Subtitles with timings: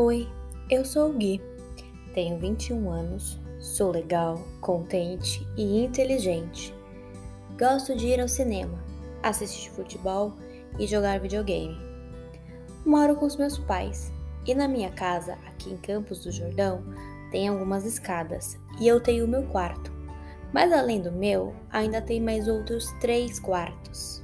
[0.00, 0.28] Oi,
[0.70, 1.42] eu sou o Gui,
[2.14, 6.72] tenho 21 anos, sou legal, contente e inteligente.
[7.58, 8.78] Gosto de ir ao cinema,
[9.24, 10.34] assistir futebol
[10.78, 11.76] e jogar videogame.
[12.86, 14.12] Moro com os meus pais
[14.46, 16.80] e na minha casa, aqui em Campos do Jordão,
[17.32, 19.90] tem algumas escadas e eu tenho o meu quarto.
[20.52, 24.22] Mas além do meu, ainda tem mais outros três quartos.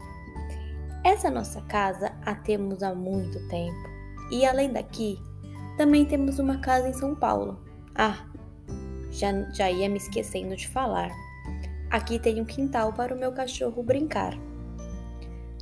[1.03, 3.89] Essa nossa casa a temos há muito tempo
[4.31, 5.19] e além daqui,
[5.77, 7.59] também temos uma casa em São Paulo.
[7.95, 8.27] Ah,
[9.11, 11.11] já, já ia me esquecendo de falar.
[11.91, 14.35] Aqui tem um quintal para o meu cachorro brincar.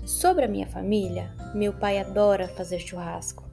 [0.05, 3.45] Sobre a minha família, meu pai adora fazer churrasco.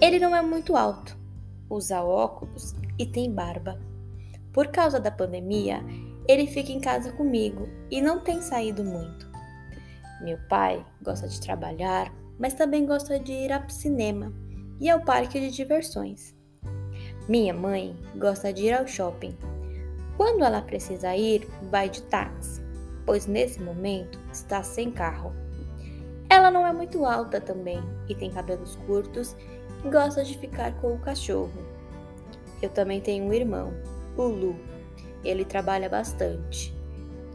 [0.00, 1.16] Ele não é muito alto,
[1.68, 3.78] usa óculos e tem barba.
[4.52, 5.80] Por causa da pandemia,
[6.26, 9.28] ele fica em casa comigo e não tem saído muito.
[10.22, 14.43] Meu pai gosta de trabalhar, mas também gosta de ir ao cinema
[14.80, 16.34] e ao parque de diversões.
[17.28, 19.36] Minha mãe gosta de ir ao shopping.
[20.16, 22.62] Quando ela precisa ir, vai de táxi,
[23.06, 25.32] pois nesse momento está sem carro.
[26.28, 29.36] Ela não é muito alta também e tem cabelos curtos
[29.84, 31.52] e gosta de ficar com o cachorro.
[32.60, 33.72] Eu também tenho um irmão,
[34.16, 34.56] o Lu.
[35.24, 36.74] Ele trabalha bastante.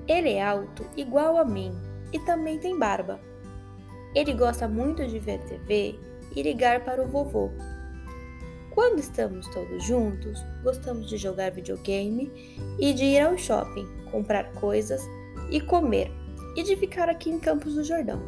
[0.08, 1.72] Ele é alto igual a mim
[2.14, 3.20] e também tem barba.
[4.16, 6.00] Ele gosta muito de ver TV
[6.36, 7.52] e ligar para o vovô.
[8.72, 12.32] Quando estamos todos juntos, gostamos de jogar videogame
[12.80, 15.02] e de ir ao shopping, comprar coisas
[15.50, 16.12] e comer,
[16.56, 18.22] e de ficar aqui em Campos do Jordão.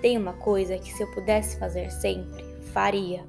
[0.00, 3.24] Tem uma coisa que se eu pudesse fazer sempre, faria,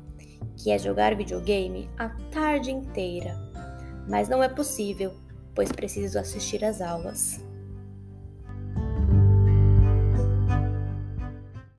[0.57, 3.35] que é jogar videogame a tarde inteira.
[4.07, 5.13] Mas não é possível,
[5.55, 7.43] pois preciso assistir às aulas.